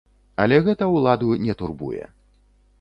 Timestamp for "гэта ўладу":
0.67-1.37